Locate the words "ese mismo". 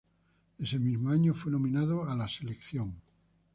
0.57-1.11